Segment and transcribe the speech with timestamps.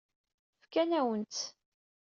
[0.61, 1.43] Fkan-awen-tt.